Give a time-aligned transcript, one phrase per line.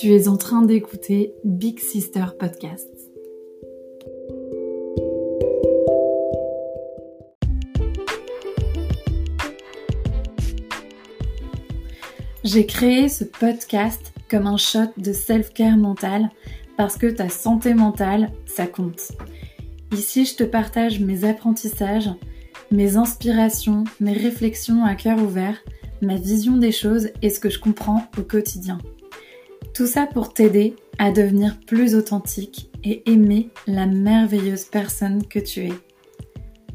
[0.00, 2.88] Tu es en train d'écouter Big Sister Podcast.
[12.44, 16.30] J'ai créé ce podcast comme un shot de self-care mental
[16.76, 19.10] parce que ta santé mentale, ça compte.
[19.92, 22.10] Ici, je te partage mes apprentissages,
[22.70, 25.58] mes inspirations, mes réflexions à cœur ouvert,
[26.02, 28.78] ma vision des choses et ce que je comprends au quotidien.
[29.78, 35.66] Tout ça pour t'aider à devenir plus authentique et aimer la merveilleuse personne que tu
[35.66, 35.72] es.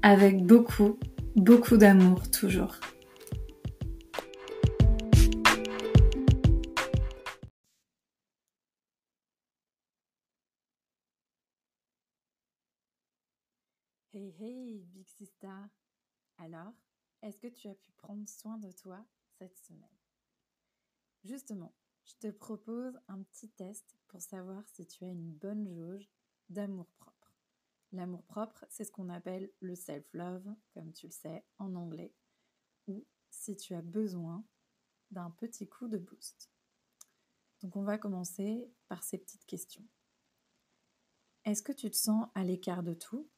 [0.00, 0.98] Avec beaucoup,
[1.34, 2.74] beaucoup d'amour toujours.
[14.14, 15.48] Hey hey, Big Sister.
[16.38, 16.72] Alors,
[17.20, 19.04] est-ce que tu as pu prendre soin de toi
[19.38, 19.84] cette semaine?
[21.24, 21.74] Justement,
[22.06, 26.08] je te propose un petit test pour savoir si tu as une bonne jauge
[26.48, 27.34] d'amour-propre.
[27.92, 32.14] L'amour-propre, c'est ce qu'on appelle le self-love, comme tu le sais, en anglais,
[32.86, 34.44] ou si tu as besoin
[35.10, 36.50] d'un petit coup de boost.
[37.60, 39.86] Donc on va commencer par ces petites questions.
[41.44, 43.28] Est-ce que tu te sens à l'écart de tout?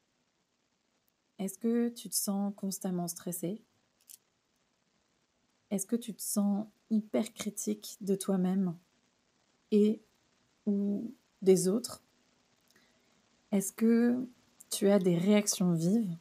[1.38, 3.64] Est-ce que tu te sens constamment stressé?
[5.70, 8.74] Est-ce que tu te sens hyper critique de toi-même
[9.70, 10.00] et
[10.66, 12.02] ou des autres?
[13.52, 14.16] Est-ce que
[14.70, 16.16] tu as des réactions vives?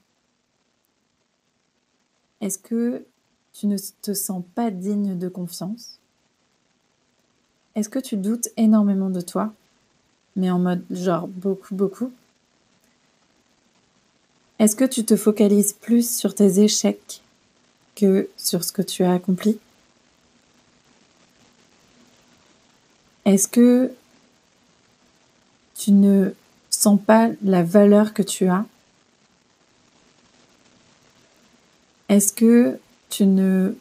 [2.42, 3.06] Est-ce que
[3.54, 6.00] tu ne te sens pas digne de confiance?
[7.76, 9.54] Est-ce que tu doutes énormément de toi,
[10.36, 12.12] mais en mode genre beaucoup, beaucoup?
[14.60, 17.22] Est-ce que tu te focalises plus sur tes échecs
[17.98, 19.58] que sur ce que tu as accompli.
[23.26, 23.92] Est-ce que
[25.76, 26.32] tu ne
[26.70, 28.66] sens pas la valeur que tu as?
[32.08, 32.80] Est-ce que
[33.10, 33.76] tu ne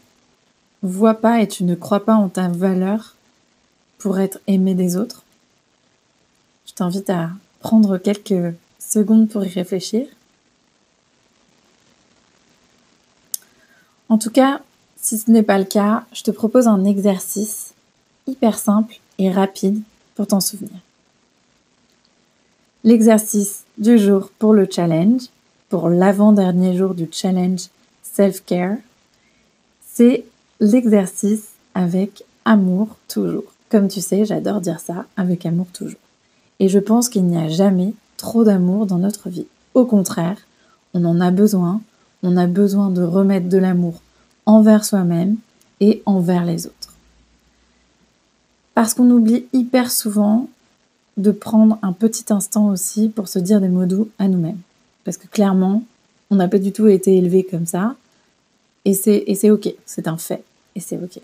[0.83, 3.15] vois pas et tu ne crois pas en ta valeur
[3.99, 5.23] pour être aimé des autres?
[6.67, 7.31] Je t'invite à
[7.61, 10.07] prendre quelques secondes pour y réfléchir.
[14.09, 14.61] En tout cas,
[15.01, 17.75] si ce n'est pas le cas, je te propose un exercice
[18.27, 19.81] hyper simple et rapide
[20.15, 20.79] pour t'en souvenir.
[22.85, 25.23] L'exercice du jour pour le challenge,
[25.69, 27.69] pour l'avant-dernier jour du challenge
[28.03, 28.77] self-care,
[29.93, 30.25] c'est
[30.61, 33.45] l'exercice avec amour toujours.
[33.71, 35.99] Comme tu sais, j'adore dire ça, avec amour toujours.
[36.61, 39.47] Et je pense qu'il n'y a jamais trop d'amour dans notre vie.
[39.75, 40.39] Au contraire,
[40.95, 41.81] on en a besoin,
[42.23, 44.01] on a besoin de remettre de l'amour
[44.47, 45.37] envers soi-même
[45.81, 46.95] et envers les autres.
[48.75, 50.49] Parce qu'on oublie hyper souvent
[51.17, 54.61] de prendre un petit instant aussi pour se dire des mots doux à nous-mêmes.
[55.05, 55.83] Parce que clairement,
[56.31, 57.95] on n'a pas du tout été élevé comme ça.
[58.85, 60.45] Et c'est, ok, c'est un fait.
[60.75, 61.21] Et c'est ok.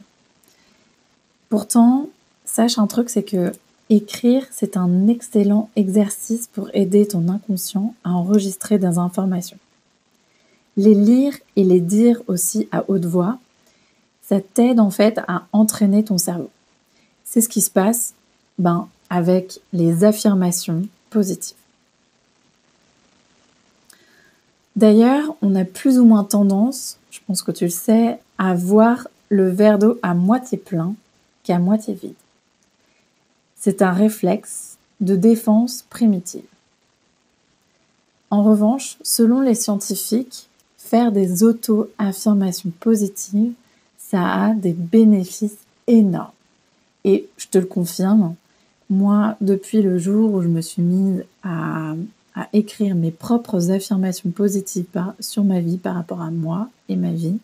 [1.49, 2.09] Pourtant,
[2.45, 3.53] sache un truc, c'est que
[3.91, 9.59] écrire, c'est un excellent exercice pour aider ton inconscient à enregistrer des informations
[10.77, 13.39] les lire et les dire aussi à haute voix,
[14.23, 16.51] ça t'aide en fait à entraîner ton cerveau.
[17.25, 18.15] C'est ce qui se passe
[18.59, 21.57] ben, avec les affirmations positives.
[24.77, 29.07] D'ailleurs, on a plus ou moins tendance, je pense que tu le sais, à voir
[29.29, 30.95] le verre d'eau à moitié plein
[31.43, 32.15] qu'à moitié vide.
[33.59, 36.45] C'est un réflexe de défense primitive.
[38.31, 40.49] En revanche, selon les scientifiques,
[40.93, 43.55] faire des auto-affirmations positives,
[43.97, 46.33] ça a des bénéfices énormes.
[47.05, 48.35] Et je te le confirme,
[48.91, 51.95] moi, depuis le jour où je me suis mise à,
[52.53, 54.85] écrire mes propres affirmations positives
[55.19, 57.39] sur ma vie par rapport à moi et ma vie,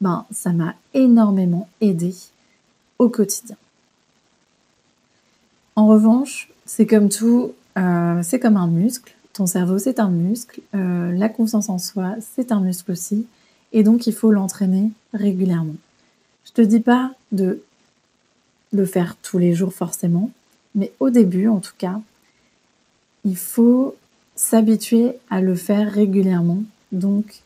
[0.00, 2.14] ben, ça m'a énormément aidé
[3.00, 3.56] au quotidien.
[5.74, 9.14] En revanche, c'est comme tout, euh, c'est comme un muscle.
[9.32, 10.60] Ton cerveau, c'est un muscle.
[10.74, 13.26] Euh, la confiance en soi, c'est un muscle aussi.
[13.72, 15.76] Et donc, il faut l'entraîner régulièrement.
[16.44, 17.62] Je te dis pas de
[18.72, 20.30] le faire tous les jours forcément,
[20.74, 22.00] mais au début, en tout cas,
[23.24, 23.94] il faut
[24.34, 26.62] s'habituer à le faire régulièrement.
[26.90, 27.42] Donc,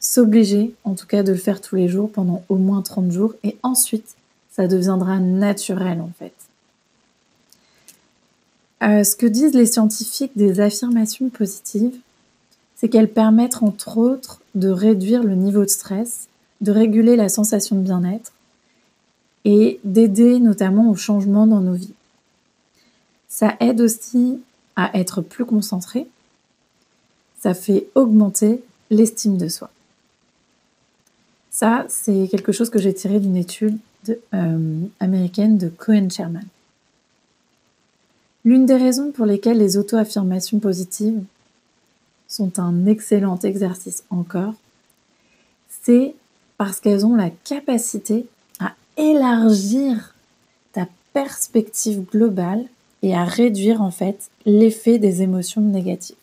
[0.00, 3.34] s'obliger, en tout cas, de le faire tous les jours pendant au moins 30 jours.
[3.42, 4.16] Et ensuite,
[4.50, 6.32] ça deviendra naturel, en fait.
[8.82, 11.96] Euh, ce que disent les scientifiques des affirmations positives,
[12.74, 16.28] c'est qu'elles permettent entre autres de réduire le niveau de stress,
[16.60, 18.32] de réguler la sensation de bien-être
[19.44, 21.94] et d'aider notamment au changement dans nos vies.
[23.28, 24.40] Ça aide aussi
[24.76, 26.06] à être plus concentré.
[27.40, 29.70] Ça fait augmenter l'estime de soi.
[31.50, 33.78] Ça, c'est quelque chose que j'ai tiré d'une étude
[34.34, 36.44] euh, américaine de Cohen Sherman.
[38.46, 41.20] L'une des raisons pour lesquelles les auto-affirmations positives
[42.28, 44.54] sont un excellent exercice encore,
[45.82, 46.14] c'est
[46.56, 48.24] parce qu'elles ont la capacité
[48.60, 50.14] à élargir
[50.72, 52.64] ta perspective globale
[53.02, 56.14] et à réduire en fait l'effet des émotions négatives.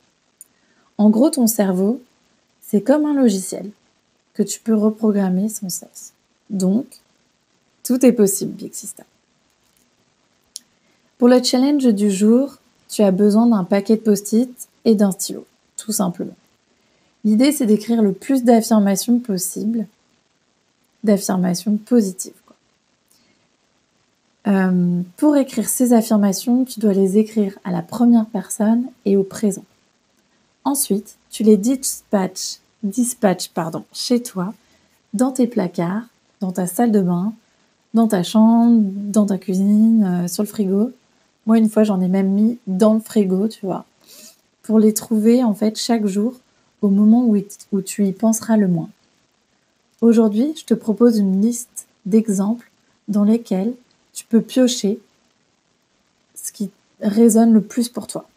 [0.98, 2.02] En gros, ton cerveau,
[2.62, 3.70] c'est comme un logiciel
[4.34, 6.14] que tu peux reprogrammer sans cesse.
[6.50, 6.86] Donc,
[7.84, 9.04] tout est possible, Big Sister.
[11.18, 12.58] Pour le challenge du jour,
[12.90, 14.50] tu as besoin d'un paquet de post-it
[14.86, 15.46] et d'un stylo,
[15.78, 16.36] tout simplement.
[17.24, 19.88] L'idée, c'est d'écrire le plus d'affirmations possible,
[21.04, 22.34] d'affirmations positives.
[24.46, 29.24] Euh, pour écrire ces affirmations, tu dois les écrire à la première personne et au
[29.24, 29.64] présent.
[30.66, 32.60] Ensuite, tu les dispatches,
[33.94, 34.54] chez toi,
[35.14, 36.04] dans tes placards,
[36.42, 37.34] dans ta salle de bain,
[37.94, 40.92] dans ta chambre, dans ta cuisine, euh, sur le frigo.
[41.46, 43.86] Moi, une fois, j'en ai même mis dans le frigo, tu vois,
[44.62, 46.34] pour les trouver en fait chaque jour
[46.82, 48.90] au moment où, tu y penseras le moins.
[50.02, 52.70] Aujourd'hui, je te propose une liste d'exemples
[53.08, 53.74] dans lesquels
[54.12, 55.00] tu peux piocher
[56.36, 58.28] ce qui résonne le plus pour toi.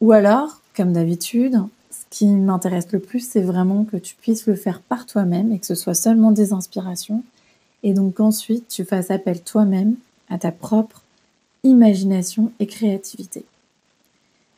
[0.00, 4.54] Ou alors, comme d'habitude, ce qui m'intéresse le plus, c'est vraiment que tu puisses le
[4.54, 7.24] faire par toi-même et que ce soit seulement des inspirations.
[7.82, 9.96] Et donc ensuite, tu fasses appel toi-même
[10.28, 11.02] à ta propre
[11.66, 13.44] imagination et créativité.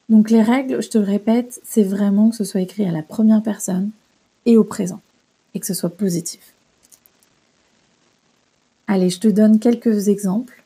[0.09, 3.03] Donc les règles, je te le répète, c'est vraiment que ce soit écrit à la
[3.03, 3.91] première personne
[4.47, 5.01] et au présent,
[5.55, 6.55] et que ce soit positif.
[8.87, 10.63] Allez, je te donne quelques exemples.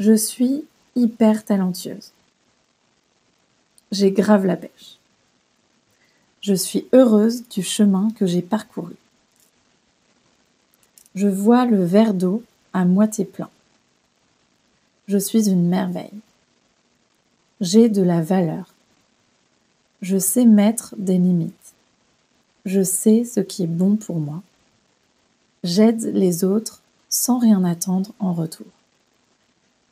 [0.00, 0.64] Je suis
[0.96, 2.10] hyper talentueuse.
[3.92, 4.98] J'ai grave la pêche.
[6.40, 8.96] Je suis heureuse du chemin que j'ai parcouru.
[11.14, 12.42] Je vois le verre d'eau
[12.72, 13.48] à moitié plein.
[15.06, 16.20] Je suis une merveille.
[17.60, 18.72] J'ai de la valeur.
[20.00, 21.72] Je sais mettre des limites.
[22.64, 24.42] Je sais ce qui est bon pour moi.
[25.62, 28.66] J'aide les autres sans rien attendre en retour.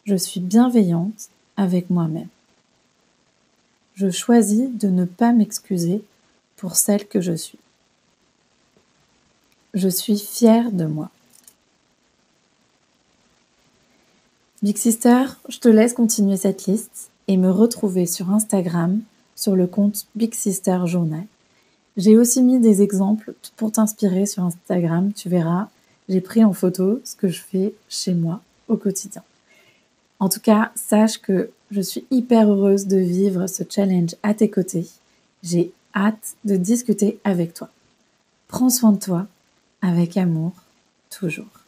[0.05, 2.29] Je suis bienveillante avec moi-même.
[3.95, 6.03] Je choisis de ne pas m'excuser
[6.57, 7.59] pour celle que je suis.
[9.75, 11.11] Je suis fière de moi.
[14.63, 19.01] Big Sister, je te laisse continuer cette liste et me retrouver sur Instagram
[19.35, 21.25] sur le compte Big Sister Journal.
[21.97, 25.13] J'ai aussi mis des exemples pour t'inspirer sur Instagram.
[25.15, 25.69] Tu verras,
[26.09, 29.25] j'ai pris en photo ce que je fais chez moi au quotidien.
[30.21, 34.49] En tout cas, sache que je suis hyper heureuse de vivre ce challenge à tes
[34.49, 34.87] côtés.
[35.43, 37.69] J'ai hâte de discuter avec toi.
[38.47, 39.27] Prends soin de toi
[39.81, 40.53] avec amour,
[41.11, 41.62] toujours.